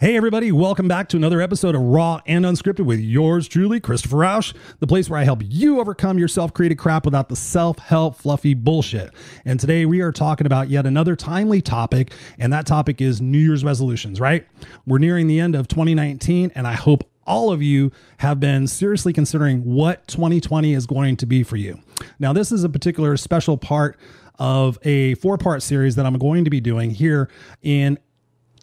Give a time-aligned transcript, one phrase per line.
[0.00, 4.18] Hey, everybody, welcome back to another episode of Raw and Unscripted with yours truly, Christopher
[4.18, 7.80] Rausch, the place where I help you overcome your self created crap without the self
[7.80, 9.12] help fluffy bullshit.
[9.44, 13.38] And today we are talking about yet another timely topic, and that topic is New
[13.38, 14.46] Year's resolutions, right?
[14.86, 19.12] We're nearing the end of 2019, and I hope all of you have been seriously
[19.12, 21.76] considering what 2020 is going to be for you.
[22.20, 23.98] Now, this is a particular special part
[24.38, 27.28] of a four part series that I'm going to be doing here
[27.62, 27.98] in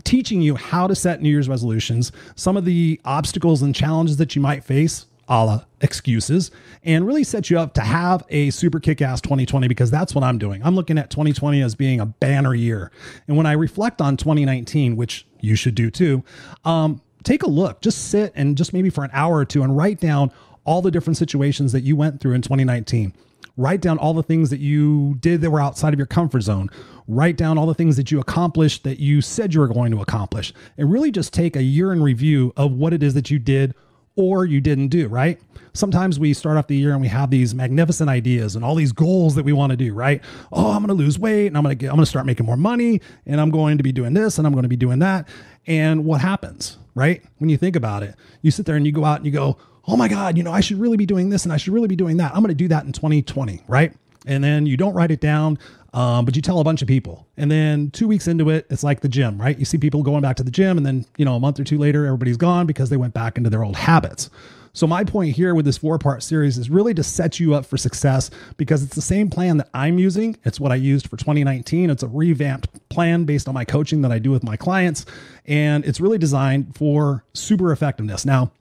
[0.05, 4.35] teaching you how to set New Year's resolutions, some of the obstacles and challenges that
[4.35, 6.51] you might face, a la excuses,
[6.83, 10.23] and really set you up to have a super kick ass 2020 because that's what
[10.23, 10.63] I'm doing.
[10.63, 12.91] I'm looking at 2020 as being a banner year.
[13.27, 16.23] And when I reflect on 2019, which you should do too,
[16.63, 19.75] um, take a look, just sit and just maybe for an hour or two and
[19.75, 20.31] write down
[20.63, 23.13] all the different situations that you went through in 2019.
[23.57, 26.69] Write down all the things that you did that were outside of your comfort zone.
[27.07, 30.01] Write down all the things that you accomplished that you said you were going to
[30.01, 30.53] accomplish.
[30.77, 33.73] And really just take a year in review of what it is that you did
[34.17, 35.39] or you didn't do, right?
[35.73, 38.93] Sometimes we start off the year and we have these magnificent ideas and all these
[38.93, 40.21] goals that we want to do, right?
[40.51, 42.25] Oh, I'm going to lose weight and I'm going to get, I'm going to start
[42.25, 44.77] making more money and I'm going to be doing this and I'm going to be
[44.77, 45.27] doing that.
[45.67, 47.21] And what happens, right?
[47.39, 49.57] When you think about it, you sit there and you go out and you go,
[49.87, 51.87] oh my God, you know, I should really be doing this and I should really
[51.87, 52.33] be doing that.
[52.33, 53.93] I'm going to do that in 2020, right?
[54.25, 55.59] And then you don't write it down,
[55.93, 57.27] um, but you tell a bunch of people.
[57.37, 59.57] And then two weeks into it, it's like the gym, right?
[59.57, 61.63] You see people going back to the gym, and then, you know, a month or
[61.63, 64.29] two later, everybody's gone because they went back into their old habits.
[64.73, 67.65] So, my point here with this four part series is really to set you up
[67.65, 70.35] for success because it's the same plan that I'm using.
[70.43, 71.89] It's what I used for 2019.
[71.89, 75.05] It's a revamped plan based on my coaching that I do with my clients.
[75.45, 78.25] And it's really designed for super effectiveness.
[78.25, 78.51] Now,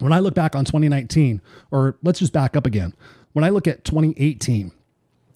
[0.00, 1.40] when I look back on 2019,
[1.70, 2.94] or let's just back up again,
[3.32, 4.72] when I look at 2018,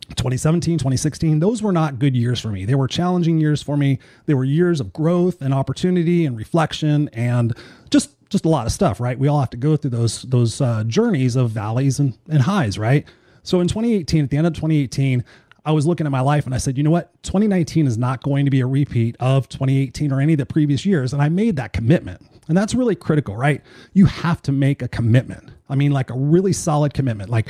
[0.09, 2.65] 2017, 2016, those were not good years for me.
[2.65, 3.99] They were challenging years for me.
[4.27, 7.55] They were years of growth and opportunity and reflection and
[7.91, 9.17] just just a lot of stuff, right?
[9.17, 12.79] We all have to go through those those uh, journeys of valleys and, and highs,
[12.79, 13.07] right?
[13.43, 15.23] So in 2018, at the end of 2018,
[15.67, 17.23] I was looking at my life and I said, you know what?
[17.23, 20.85] 2019 is not going to be a repeat of 2018 or any of the previous
[20.85, 21.13] years.
[21.13, 22.23] And I made that commitment.
[22.49, 23.63] And that's really critical, right?
[23.93, 25.51] You have to make a commitment.
[25.69, 27.49] I mean, like a really solid commitment, like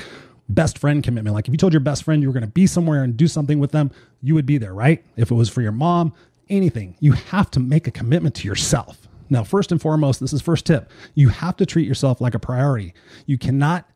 [0.49, 1.34] best friend commitment.
[1.34, 3.27] Like if you told your best friend you were going to be somewhere and do
[3.27, 3.91] something with them,
[4.22, 5.04] you would be there, right?
[5.16, 6.12] If it was for your mom,
[6.49, 9.09] anything, you have to make a commitment to yourself.
[9.31, 10.91] Now, first and foremost, this is first tip.
[11.15, 12.94] You have to treat yourself like a priority.
[13.27, 13.88] You cannot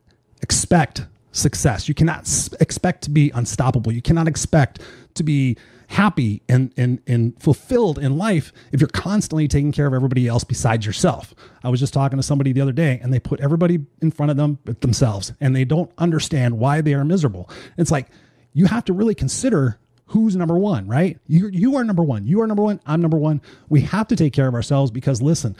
[0.43, 1.89] expect success.
[1.89, 2.29] You cannot
[2.61, 3.93] expect to be unstoppable.
[3.93, 4.81] You cannot expect
[5.15, 5.57] to be
[5.89, 10.45] happy and, and, and fulfilled in life if you're constantly taking care of everybody else
[10.45, 11.35] besides yourself.
[11.65, 14.31] I was just talking to somebody the other day and they put everybody in front
[14.31, 17.49] of them but themselves and they don't understand why they are miserable.
[17.79, 18.09] It's like
[18.53, 21.19] you have to really consider who's number one, right?
[21.27, 22.27] You, you are number one.
[22.27, 22.81] You are number one.
[22.87, 23.41] I'm number one.
[23.71, 25.57] We have to take care of ourselves because listen,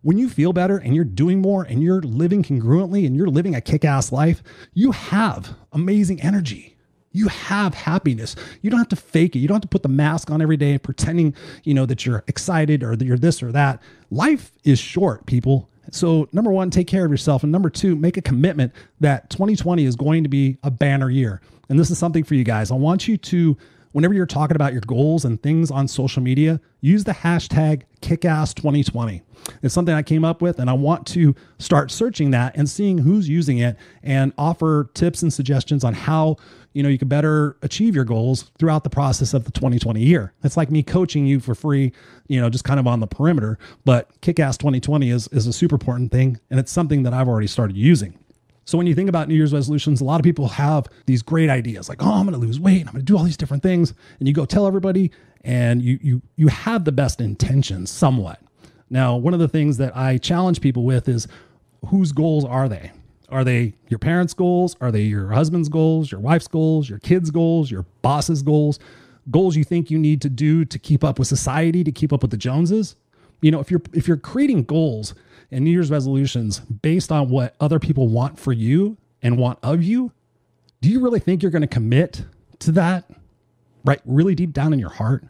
[0.00, 3.54] when you feel better and you're doing more and you're living congruently and you're living
[3.54, 6.75] a kick ass life, you have amazing energy
[7.16, 8.36] you have happiness.
[8.62, 9.38] You don't have to fake it.
[9.38, 11.34] You don't have to put the mask on every day and pretending,
[11.64, 13.80] you know, that you're excited or that you're this or that.
[14.10, 15.68] Life is short, people.
[15.92, 17.42] So, number one, take care of yourself.
[17.42, 21.40] And number two, make a commitment that 2020 is going to be a banner year.
[21.68, 22.70] And this is something for you guys.
[22.70, 23.56] I want you to,
[23.92, 29.22] whenever you're talking about your goals and things on social media, use the hashtag kickass2020.
[29.62, 32.98] It's something I came up with, and I want to start searching that and seeing
[32.98, 36.36] who's using it and offer tips and suggestions on how
[36.72, 40.32] you know you can better achieve your goals throughout the process of the 2020 year.
[40.42, 41.92] It's like me coaching you for free,
[42.28, 43.58] you know, just kind of on the perimeter.
[43.84, 47.46] But Kickass 2020 is is a super important thing, and it's something that I've already
[47.46, 48.18] started using.
[48.66, 51.48] So when you think about New Year's resolutions, a lot of people have these great
[51.48, 54.26] ideas like, oh, I'm to lose weight, I'm to do all these different things, and
[54.26, 58.40] you go tell everybody, and you you you have the best intentions somewhat.
[58.90, 61.28] Now, one of the things that I challenge people with is
[61.86, 62.90] whose goals are they?
[63.28, 64.76] Are they your parents' goals?
[64.80, 68.80] Are they your husband's goals, your wife's goals, your kids' goals, your boss's goals?
[69.30, 72.22] Goals you think you need to do to keep up with society, to keep up
[72.22, 72.96] with the Joneses?
[73.46, 75.14] You know, if you're if you're creating goals
[75.52, 79.84] and New Year's resolutions based on what other people want for you and want of
[79.84, 80.10] you,
[80.80, 82.24] do you really think you're going to commit
[82.58, 83.08] to that?
[83.84, 85.26] Right, really deep down in your heart?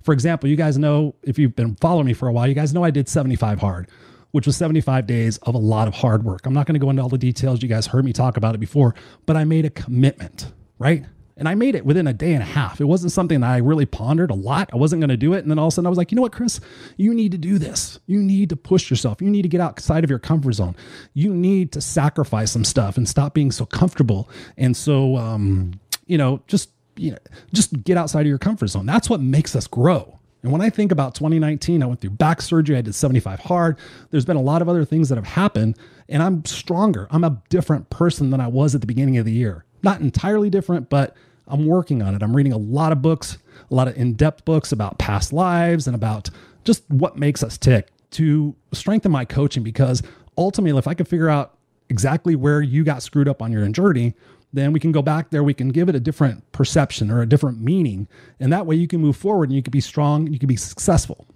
[0.00, 2.72] For example, you guys know if you've been following me for a while, you guys
[2.72, 3.90] know I did 75 hard,
[4.30, 6.46] which was 75 days of a lot of hard work.
[6.46, 7.62] I'm not going to go into all the details.
[7.62, 8.94] You guys heard me talk about it before,
[9.26, 11.04] but I made a commitment, right?
[11.38, 12.80] And I made it within a day and a half.
[12.80, 14.68] It wasn't something that I really pondered a lot.
[14.72, 15.38] I wasn't going to do it.
[15.38, 16.60] And then all of a sudden I was like, you know what, Chris?
[16.96, 18.00] You need to do this.
[18.06, 19.22] You need to push yourself.
[19.22, 20.74] You need to get outside of your comfort zone.
[21.14, 24.28] You need to sacrifice some stuff and stop being so comfortable.
[24.56, 27.18] And so, um, you know, just, you know,
[27.54, 28.84] just get outside of your comfort zone.
[28.84, 30.18] That's what makes us grow.
[30.42, 32.76] And when I think about 2019, I went through back surgery.
[32.76, 33.76] I did 75 hard.
[34.10, 35.76] There's been a lot of other things that have happened,
[36.08, 37.08] and I'm stronger.
[37.10, 39.64] I'm a different person than I was at the beginning of the year.
[39.82, 41.16] Not entirely different, but
[41.48, 42.22] I'm working on it.
[42.22, 43.38] I'm reading a lot of books,
[43.70, 46.30] a lot of in depth books about past lives and about
[46.64, 50.02] just what makes us tick to strengthen my coaching because
[50.36, 51.54] ultimately, if I could figure out
[51.88, 54.14] exactly where you got screwed up on your journey,
[54.52, 55.42] then we can go back there.
[55.42, 58.08] We can give it a different perception or a different meaning.
[58.40, 60.48] And that way you can move forward and you can be strong, and you can
[60.48, 61.26] be successful.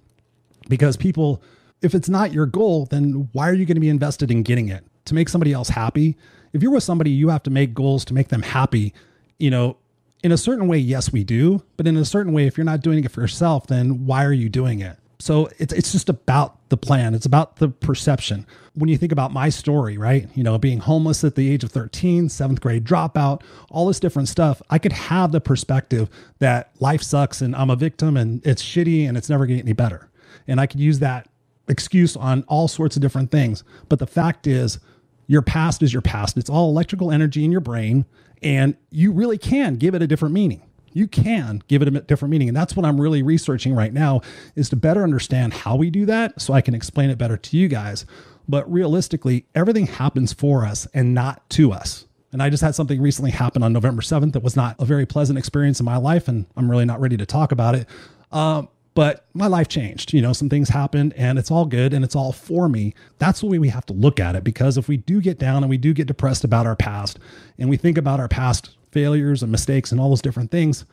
[0.69, 1.43] Because people,
[1.82, 4.69] if it's not your goal, then why are you going to be invested in getting
[4.69, 4.85] it?
[5.06, 6.17] To make somebody else happy?
[6.53, 8.94] If you're with somebody, you have to make goals to make them happy.
[9.38, 9.76] You know,
[10.22, 11.62] in a certain way, yes, we do.
[11.76, 14.32] But in a certain way, if you're not doing it for yourself, then why are
[14.32, 14.98] you doing it?
[15.19, 17.14] So it's it's just about the plan.
[17.14, 18.44] It's about the perception.
[18.74, 20.28] When you think about my story, right?
[20.34, 24.28] You know, being homeless at the age of 13, seventh grade dropout, all this different
[24.28, 26.10] stuff, I could have the perspective
[26.40, 29.74] that life sucks and I'm a victim and it's shitty and it's never getting any
[29.74, 30.10] better.
[30.48, 31.28] And I could use that
[31.69, 33.62] excuse on all sorts of different things.
[33.88, 34.80] But the fact is,
[35.26, 36.36] your past is your past.
[36.36, 38.04] It's all electrical energy in your brain,
[38.42, 40.62] and you really can give it a different meaning.
[40.92, 44.20] You can give it a different meaning and that's what i'm really researching right now
[44.56, 47.56] is to better understand how we do that so i can explain it better to
[47.56, 48.04] you guys.
[48.48, 52.06] But realistically everything happens for us and not to us.
[52.32, 55.06] And i just had something recently happen on november 7th that was not a very
[55.06, 57.86] pleasant experience in my life and i'm really not ready to talk about it.
[58.30, 60.12] Um, but my life changed.
[60.12, 62.94] You know, some things happened and it's all good and it's all for me.
[63.19, 65.62] That's the way we have to look at it because if we do get down
[65.62, 67.19] and we do get depressed about our past
[67.59, 70.85] and we think about our past failures and mistakes and all those different things,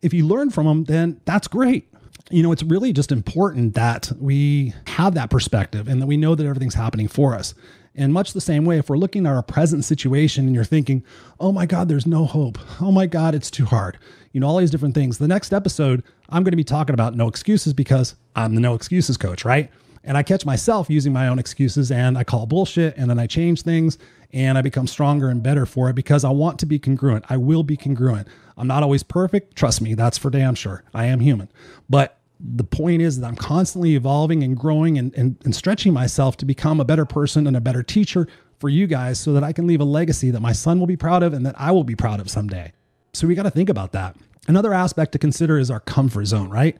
[0.00, 1.88] if you learn from them, then that's great.
[2.30, 6.34] You know, it's really just important that we have that perspective and that we know
[6.34, 7.54] that everything's happening for us.
[7.94, 11.04] And much the same way, if we're looking at our present situation and you're thinking,
[11.38, 12.58] oh my God, there's no hope.
[12.80, 13.98] Oh my God, it's too hard.
[14.32, 15.18] You know, all these different things.
[15.18, 18.74] The next episode, I'm going to be talking about no excuses because I'm the no
[18.74, 19.70] excuses coach, right?
[20.04, 23.26] And I catch myself using my own excuses and I call bullshit and then I
[23.26, 23.98] change things
[24.32, 27.24] and I become stronger and better for it because I want to be congruent.
[27.28, 28.26] I will be congruent.
[28.56, 29.54] I'm not always perfect.
[29.54, 30.82] Trust me, that's for damn sure.
[30.94, 31.48] I am human.
[31.88, 36.36] But the point is that I'm constantly evolving and growing and, and, and stretching myself
[36.38, 38.26] to become a better person and a better teacher
[38.58, 40.96] for you guys so that I can leave a legacy that my son will be
[40.96, 42.72] proud of and that I will be proud of someday.
[43.14, 44.16] So we got to think about that.
[44.48, 46.78] Another aspect to consider is our comfort zone, right?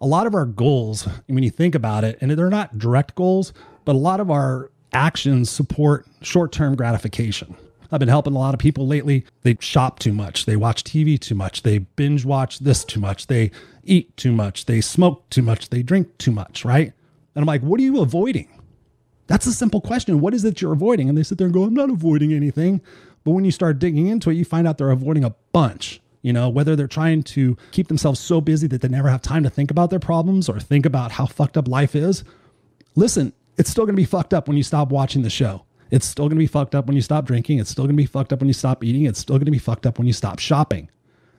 [0.00, 3.52] A lot of our goals, when you think about it, and they're not direct goals,
[3.84, 7.54] but a lot of our actions support short term gratification.
[7.92, 9.26] I've been helping a lot of people lately.
[9.42, 10.46] They shop too much.
[10.46, 11.62] They watch TV too much.
[11.62, 13.26] They binge watch this too much.
[13.26, 13.50] They
[13.84, 14.64] eat too much.
[14.64, 15.68] They smoke too much.
[15.68, 16.94] They drink too much, right?
[17.34, 18.48] And I'm like, what are you avoiding?
[19.26, 20.20] That's a simple question.
[20.20, 21.10] What is it you're avoiding?
[21.10, 22.80] And they sit there and go, I'm not avoiding anything.
[23.24, 26.00] But when you start digging into it, you find out they're avoiding a bunch.
[26.22, 29.42] You know, whether they're trying to keep themselves so busy that they never have time
[29.42, 32.24] to think about their problems or think about how fucked up life is.
[32.94, 35.66] Listen, it's still going to be fucked up when you stop watching the show.
[35.90, 37.58] It's still going to be fucked up when you stop drinking.
[37.58, 39.04] It's still going to be fucked up when you stop eating.
[39.04, 40.90] It's still going to be fucked up when you stop shopping.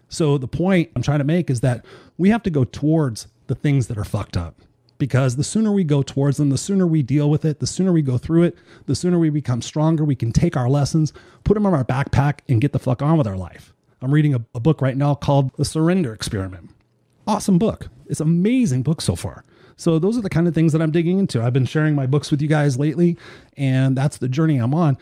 [0.07, 1.83] So the point I'm trying to make is that
[2.17, 4.61] we have to go towards the things that are fucked up
[4.97, 7.91] because the sooner we go towards them, the sooner we deal with it, the sooner
[7.91, 10.03] we go through it, the sooner we become stronger.
[10.03, 13.17] We can take our lessons, put them in our backpack, and get the fuck on
[13.17, 13.73] with our life.
[14.01, 16.69] I'm reading a, a book right now called The Surrender Experiment.
[17.27, 17.87] Awesome book.
[18.07, 19.43] It's amazing book so far.
[19.77, 21.41] So those are the kind of things that I'm digging into.
[21.41, 23.17] I've been sharing my books with you guys lately,
[23.57, 24.97] and that's the journey I'm on.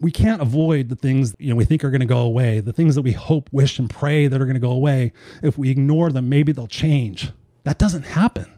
[0.00, 2.72] We can't avoid the things you know we think are going to go away, the
[2.72, 5.12] things that we hope, wish, and pray that are going to go away.
[5.42, 7.30] If we ignore them, maybe they'll change.
[7.64, 8.52] That doesn't happen.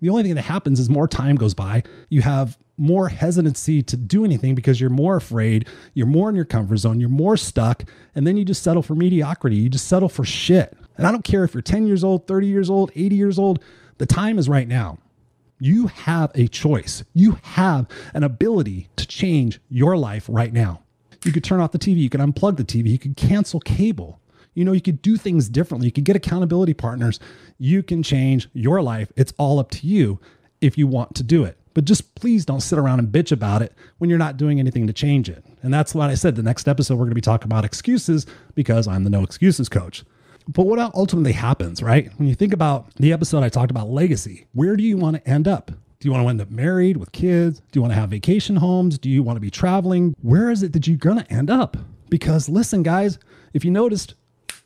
[0.00, 1.82] The only thing that happens is more time goes by.
[2.08, 6.46] You have more hesitancy to do anything because you're more afraid, you're more in your
[6.46, 9.56] comfort zone, you're more stuck, and then you just settle for mediocrity.
[9.56, 10.76] You just settle for shit.
[10.96, 13.62] And I don't care if you're 10 years old, 30 years old, 80 years old,
[13.98, 14.98] the time is right now.
[15.58, 17.04] You have a choice.
[17.12, 20.82] You have an ability to change your life right now.
[21.22, 24.19] You could turn off the TV, you could unplug the TV, you could cancel cable.
[24.54, 25.86] You know, you could do things differently.
[25.86, 27.20] You could get accountability partners.
[27.58, 29.12] You can change your life.
[29.16, 30.20] It's all up to you
[30.60, 31.56] if you want to do it.
[31.72, 34.86] But just please don't sit around and bitch about it when you're not doing anything
[34.88, 35.44] to change it.
[35.62, 36.34] And that's what I said.
[36.34, 39.68] The next episode, we're going to be talking about excuses because I'm the no excuses
[39.68, 40.04] coach.
[40.48, 42.10] But what ultimately happens, right?
[42.18, 45.30] When you think about the episode I talked about legacy, where do you want to
[45.30, 45.70] end up?
[46.00, 47.60] Do you want to end up married with kids?
[47.60, 48.98] Do you want to have vacation homes?
[48.98, 50.16] Do you want to be traveling?
[50.22, 51.76] Where is it that you're going to end up?
[52.08, 53.18] Because listen, guys,
[53.52, 54.14] if you noticed,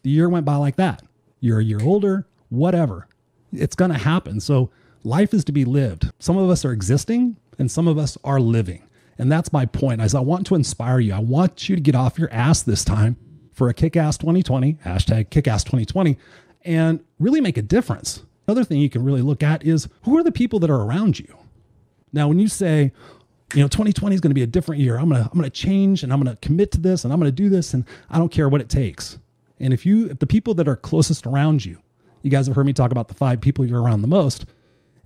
[0.04, 1.02] The year went by like that.
[1.40, 3.08] You're a year older, whatever.
[3.52, 4.38] It's going to happen.
[4.38, 4.70] So
[5.02, 6.12] life is to be lived.
[6.18, 8.86] Some of us are existing and some of us are living.
[9.18, 10.00] And that's my point.
[10.00, 12.84] As I want to inspire you, I want you to get off your ass this
[12.84, 13.16] time
[13.52, 16.18] for a kick-ass 2020, hashtag kick-ass 2020,
[16.62, 18.24] and really make a difference.
[18.46, 21.18] Another thing you can really look at is who are the people that are around
[21.18, 21.38] you?
[22.12, 22.92] Now, when you say,
[23.54, 25.44] you know, 2020 is going to be a different year, I'm going to, I'm going
[25.44, 27.72] to change and I'm going to commit to this and I'm going to do this
[27.72, 29.18] and I don't care what it takes.
[29.64, 31.78] And if you, if the people that are closest around you,
[32.20, 34.44] you guys have heard me talk about the five people you're around the most.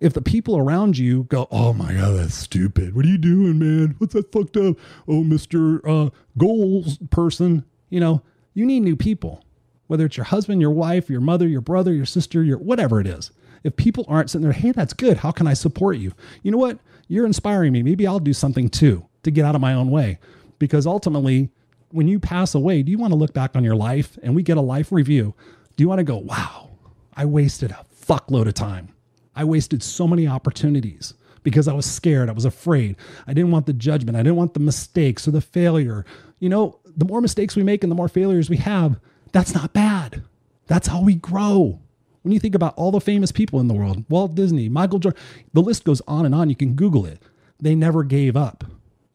[0.00, 2.96] If the people around you go, oh my God, that's stupid.
[2.96, 3.94] What are you doing, man?
[3.98, 4.76] What's that fucked up?
[5.06, 5.80] Oh, Mr.
[5.86, 8.20] Uh, goals person, you know,
[8.52, 9.44] you need new people,
[9.86, 13.06] whether it's your husband, your wife, your mother, your brother, your sister, your whatever it
[13.06, 13.30] is.
[13.62, 15.18] If people aren't sitting there, hey, that's good.
[15.18, 16.14] How can I support you?
[16.42, 16.80] You know what?
[17.06, 17.84] You're inspiring me.
[17.84, 20.18] Maybe I'll do something too to get out of my own way.
[20.58, 21.50] Because ultimately,
[21.90, 24.42] when you pass away, do you want to look back on your life and we
[24.42, 25.34] get a life review?
[25.76, 26.70] Do you want to go, wow,
[27.14, 28.88] I wasted a fuckload of time.
[29.34, 32.28] I wasted so many opportunities because I was scared.
[32.28, 32.96] I was afraid.
[33.26, 34.16] I didn't want the judgment.
[34.16, 36.04] I didn't want the mistakes or the failure.
[36.40, 38.98] You know, the more mistakes we make and the more failures we have,
[39.32, 40.24] that's not bad.
[40.66, 41.80] That's how we grow.
[42.22, 45.20] When you think about all the famous people in the world, Walt Disney, Michael Jordan,
[45.52, 46.50] the list goes on and on.
[46.50, 47.22] You can Google it.
[47.60, 48.64] They never gave up.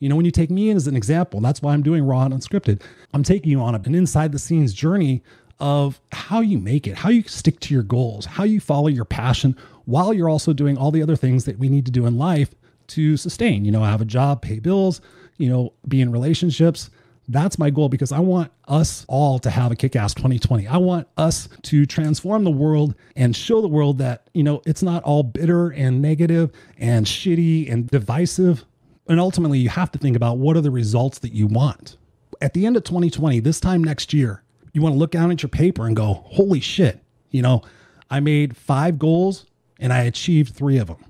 [0.04, 2.26] You know, when you take me in as an example, that's why I'm doing Raw
[2.26, 2.82] and Unscripted.
[3.14, 5.24] I'm taking you on an inside the scenes journey
[5.62, 9.06] of how you make it, how you stick to your goals, how you follow your
[9.06, 9.56] passion
[9.86, 12.54] while you're also doing all the other things that we need to do in life
[12.88, 13.64] to sustain.
[13.64, 15.00] You know, have a job, pay bills,
[15.38, 16.90] you know, be in relationships.
[17.30, 20.68] That's my goal because I want us all to have a kick ass 2020.
[20.68, 24.84] I want us to transform the world and show the world that, you know, it's
[24.84, 28.66] not all bitter and negative and shitty and divisive.
[29.08, 31.98] And ultimately, you have to think about what are the results that you want.
[32.42, 34.44] At the end of 2020, this time next year,
[34.74, 37.64] you want to look down at your paper and go, holy shit, you know,
[38.10, 39.46] I made five goals
[39.80, 41.04] and I achieved three of them.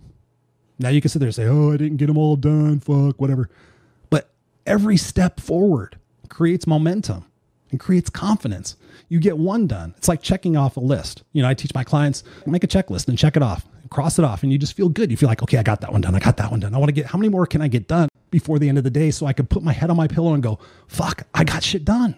[0.79, 3.19] Now you can sit there and say, oh, I didn't get them all done, fuck,
[3.21, 3.49] whatever.
[4.09, 4.31] But
[4.65, 5.97] every step forward
[6.29, 7.25] creates momentum
[7.71, 8.75] and creates confidence.
[9.09, 9.93] You get one done.
[9.97, 11.23] It's like checking off a list.
[11.33, 14.25] You know, I teach my clients make a checklist and check it off, cross it
[14.25, 15.11] off, and you just feel good.
[15.11, 16.15] You feel like, okay, I got that one done.
[16.15, 16.75] I got that one done.
[16.75, 18.83] I want to get how many more can I get done before the end of
[18.83, 21.43] the day so I can put my head on my pillow and go, fuck, I
[21.43, 22.15] got shit done.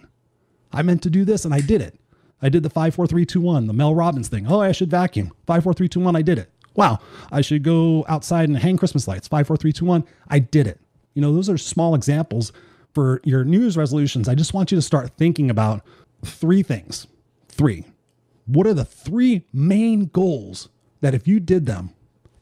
[0.72, 1.98] I meant to do this and I did it.
[2.42, 4.46] I did the five, four, three, two, one, the Mel Robbins thing.
[4.46, 5.32] Oh, I should vacuum.
[5.46, 6.16] Five, four, three, two, one.
[6.16, 6.50] I did it.
[6.74, 6.98] Wow.
[7.32, 9.28] I should go outside and hang Christmas lights.
[9.28, 10.04] Five, four, three, two, one.
[10.28, 10.80] I did it.
[11.14, 12.52] You know, those are small examples
[12.92, 14.28] for your New Year's resolutions.
[14.28, 15.82] I just want you to start thinking about
[16.24, 17.06] three things.
[17.48, 17.84] Three.
[18.46, 20.68] What are the three main goals
[21.00, 21.90] that if you did them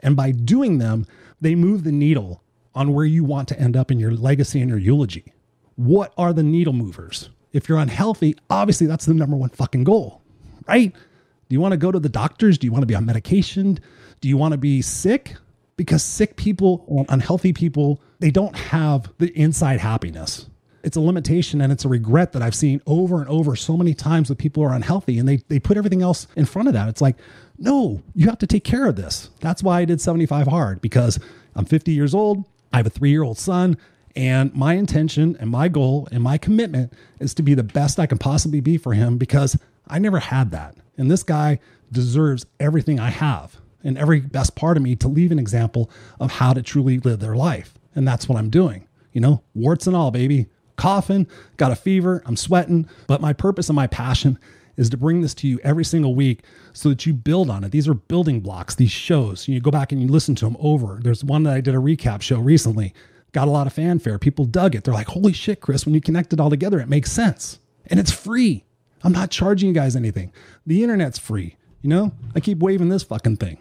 [0.01, 1.07] and by doing them,
[1.41, 2.43] they move the needle
[2.75, 5.33] on where you want to end up in your legacy and your eulogy?
[5.77, 7.31] What are the needle movers?
[7.53, 10.23] If you're unhealthy, obviously that's the number one fucking goal,
[10.67, 10.93] right?
[10.93, 12.59] Do you want to go to the doctors?
[12.59, 13.79] Do you want to be on medication?
[14.21, 15.37] Do you want to be sick?
[15.77, 20.49] Because sick people, unhealthy people, they don't have the inside happiness.
[20.83, 23.95] It's a limitation and it's a regret that I've seen over and over so many
[23.95, 26.89] times with people are unhealthy and they, they put everything else in front of that.
[26.89, 27.17] It's like,
[27.65, 29.31] no, you have to take care of this.
[29.41, 31.19] That's why I did 75 hard because
[31.57, 32.45] I'm 50 years old.
[32.73, 33.79] I have a three year old son.
[34.15, 38.07] And my intention and my goal and my commitment is to be the best I
[38.07, 40.77] can possibly be for him because I never had that.
[40.99, 41.59] And this guy
[41.91, 45.91] deserves everything I have and every best part of me to leave an example
[46.21, 47.75] of how to truly live their life.
[47.95, 48.87] And that's what I'm doing.
[49.13, 50.47] You know, warts and all, baby.
[50.77, 52.89] Coughing, got a fever, I'm sweating.
[53.07, 54.39] But my purpose and my passion
[54.77, 57.73] is to bring this to you every single week so that you build on it.
[57.73, 59.47] These are building blocks, these shows.
[59.49, 60.99] You go back and you listen to them over.
[61.03, 62.95] There's one that I did a recap show recently
[63.35, 64.19] got a lot of fanfare.
[64.19, 64.85] People dug it.
[64.85, 67.59] They're like, holy shit, Chris, when you connect it all together, it makes sense.
[67.89, 68.65] And it's free.
[69.03, 70.33] I'm not charging you guys anything.
[70.67, 71.57] The internet's free.
[71.83, 73.59] You know, I keep waving this fucking thing.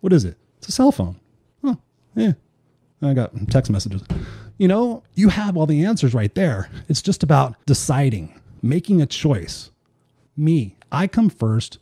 [0.00, 0.36] What is it?
[0.58, 1.18] It's a cell phone.
[1.64, 1.78] Oh,
[2.14, 2.32] yeah.
[3.00, 4.02] I got text messages.
[4.58, 6.68] You know, you have all the answers right there.
[6.88, 9.70] It's just about deciding, making a choice.
[10.36, 11.78] Me, I come first.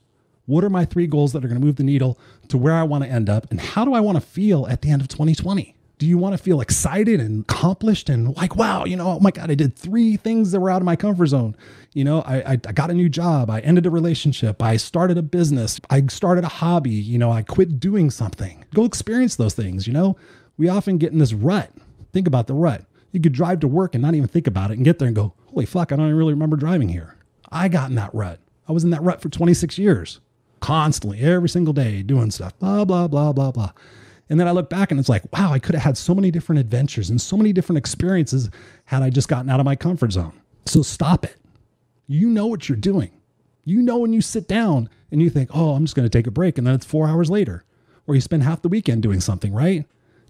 [0.46, 2.82] What are my three goals that are going to move the needle to where I
[2.82, 3.48] want to end up?
[3.50, 5.76] And how do I want to feel at the end of 2020?
[5.98, 9.30] Do you want to feel excited and accomplished and like, wow, you know, oh my
[9.30, 11.54] God, I did three things that were out of my comfort zone.
[11.92, 13.50] You know, I, I, I got a new job.
[13.50, 14.62] I ended a relationship.
[14.62, 15.78] I started a business.
[15.90, 16.90] I started a hobby.
[16.90, 18.64] You know, I quit doing something.
[18.74, 19.86] Go experience those things.
[19.86, 20.16] You know,
[20.56, 21.70] we often get in this rut.
[22.12, 22.84] Think about the rut.
[23.12, 25.14] You could drive to work and not even think about it and get there and
[25.14, 27.16] go, holy fuck, I don't even really remember driving here.
[27.50, 28.40] I got in that rut.
[28.68, 30.20] I was in that rut for 26 years,
[30.60, 33.72] constantly, every single day doing stuff, blah, blah, blah, blah, blah.
[34.28, 36.30] And then I look back and it's like, wow, I could have had so many
[36.30, 38.48] different adventures and so many different experiences
[38.84, 40.32] had I just gotten out of my comfort zone.
[40.66, 41.36] So stop it.
[42.06, 43.10] You know what you're doing.
[43.64, 46.28] You know, when you sit down and you think, oh, I'm just going to take
[46.28, 47.64] a break, and then it's four hours later,
[48.06, 49.84] or you spend half the weekend doing something, right?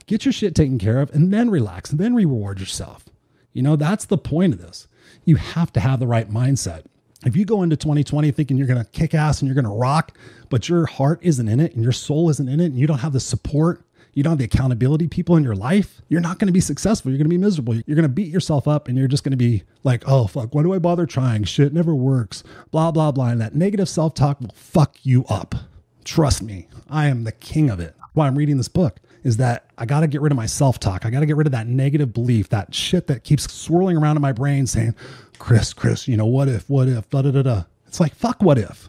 [0.06, 3.04] Get your shit taken care of and then relax and then reward yourself.
[3.52, 4.88] You know, that's the point of this.
[5.24, 6.84] You have to have the right mindset.
[7.26, 9.78] If you go into 2020 thinking you're going to kick ass and you're going to
[9.78, 10.16] rock,
[10.48, 12.98] but your heart isn't in it and your soul isn't in it and you don't
[12.98, 13.84] have the support,
[14.14, 17.10] you don't have the accountability people in your life, you're not going to be successful.
[17.10, 17.74] You're going to be miserable.
[17.74, 20.54] You're going to beat yourself up and you're just going to be like, oh, fuck,
[20.54, 21.44] why do I bother trying?
[21.44, 23.28] Shit never works, blah, blah, blah.
[23.28, 25.54] And that negative self talk will fuck you up.
[26.04, 27.94] Trust me, I am the king of it.
[28.14, 30.80] Why I'm reading this book is that I got to get rid of my self
[30.80, 31.04] talk.
[31.04, 34.16] I got to get rid of that negative belief, that shit that keeps swirling around
[34.16, 34.94] in my brain saying,
[35.40, 37.64] Chris, Chris, you know, what if, what if, da da da da.
[37.88, 38.88] It's like, fuck, what if?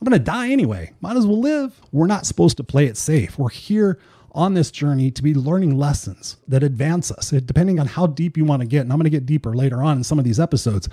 [0.00, 0.92] I'm going to die anyway.
[1.00, 1.78] Might as well live.
[1.92, 3.38] We're not supposed to play it safe.
[3.38, 4.00] We're here
[4.32, 8.46] on this journey to be learning lessons that advance us, depending on how deep you
[8.46, 8.80] want to get.
[8.80, 10.88] And I'm going to get deeper later on in some of these episodes.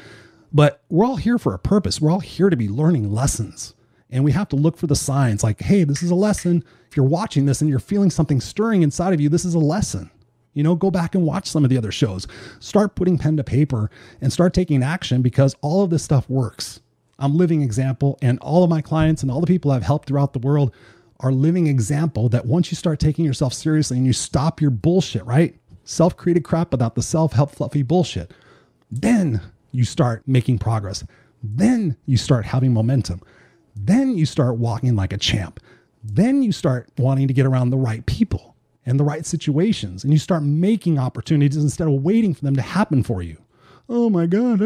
[0.51, 2.01] But we're all here for a purpose.
[2.01, 3.75] We're all here to be learning lessons.
[4.09, 6.65] And we have to look for the signs like, hey, this is a lesson.
[6.89, 9.59] If you're watching this and you're feeling something stirring inside of you, this is a
[9.59, 10.11] lesson.
[10.57, 12.25] You know, go back and watch some of the other shows.
[12.59, 16.79] Start putting pen to paper and start taking action because all of this stuff works.
[17.19, 20.33] I'm living example, and all of my clients and all the people I've helped throughout
[20.33, 20.73] the world
[21.19, 25.23] are living example that once you start taking yourself seriously and you stop your bullshit,
[25.27, 25.55] right?
[25.83, 28.33] Self created crap without the self help fluffy bullshit,
[28.89, 29.39] then
[29.71, 31.03] you start making progress.
[31.43, 33.21] Then you start having momentum.
[33.75, 35.59] Then you start walking like a champ.
[36.03, 38.55] Then you start wanting to get around the right people
[38.88, 40.03] and the right situations.
[40.03, 43.38] And you start making opportunities instead of waiting for them to happen for you.
[43.89, 44.62] Oh my God.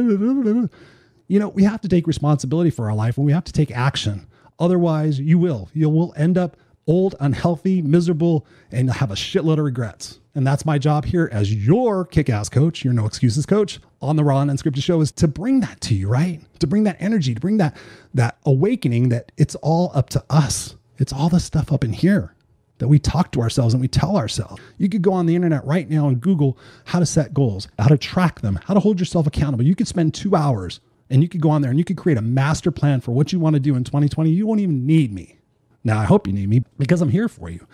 [1.28, 3.72] You know, we have to take responsibility for our life and we have to take
[3.72, 4.28] action.
[4.60, 5.70] Otherwise, you will.
[5.74, 10.20] You will end up old, unhealthy, miserable, and have a shitload of regrets.
[10.36, 14.18] And that's my job here as your kick ass coach, your no excuses coach on
[14.18, 16.42] the Raw and Unscripted show is to bring that to you, right?
[16.60, 17.76] To bring that energy, to bring that,
[18.14, 20.76] that awakening that it's all up to us.
[21.00, 22.36] It's all the stuff up in here
[22.82, 24.60] that we talk to ourselves and we tell ourselves.
[24.80, 27.88] You could go on the internet right now and Google how to set goals, how
[27.88, 29.64] to track them, how to hold yourself accountable.
[29.64, 32.18] You could spend two hours and you could go on there and you could create
[32.18, 34.32] a master plan for what you want to do in 2020.
[34.32, 35.38] You won't even need me.
[35.84, 37.68] Now, I hope you need me because I'm here for you.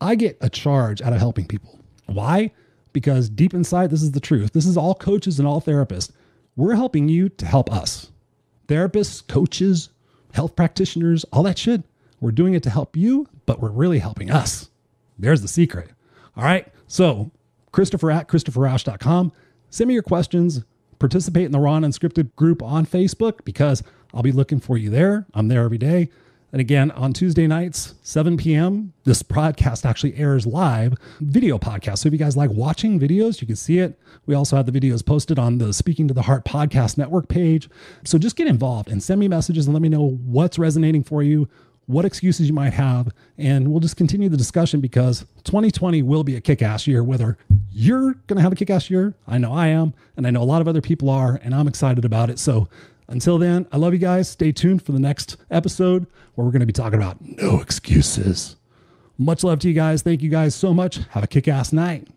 [0.00, 1.80] I get a charge out of helping people.
[2.06, 2.52] Why?
[2.92, 4.52] Because deep inside, this is the truth.
[4.52, 6.12] This is all coaches and all therapists.
[6.54, 8.12] We're helping you to help us.
[8.68, 9.88] Therapists, coaches,
[10.32, 11.82] health practitioners, all that shit.
[12.24, 14.70] We're doing it to help you, but we're really helping us.
[15.18, 15.90] There's the secret.
[16.34, 16.66] All right.
[16.86, 17.30] So,
[17.70, 19.30] Christopher at ChristopherRausch.com.
[19.68, 20.64] Send me your questions.
[20.98, 23.82] Participate in the Raw and Unscripted group on Facebook because
[24.14, 25.26] I'll be looking for you there.
[25.34, 26.08] I'm there every day.
[26.50, 31.98] And again, on Tuesday nights, 7 p.m., this podcast actually airs live video podcast.
[31.98, 33.98] So if you guys like watching videos, you can see it.
[34.24, 37.68] We also have the videos posted on the Speaking to the Heart podcast network page.
[38.04, 41.22] So just get involved and send me messages and let me know what's resonating for
[41.22, 41.50] you,
[41.86, 46.36] what excuses you might have, and we'll just continue the discussion because 2020 will be
[46.36, 47.36] a kick ass year, whether
[47.70, 49.14] you're going to have a kick ass year.
[49.26, 51.68] I know I am, and I know a lot of other people are, and I'm
[51.68, 52.38] excited about it.
[52.38, 52.68] So
[53.08, 54.28] until then, I love you guys.
[54.28, 58.56] Stay tuned for the next episode where we're going to be talking about no excuses.
[59.18, 60.02] Much love to you guys.
[60.02, 61.00] Thank you guys so much.
[61.10, 62.08] Have a kick ass night.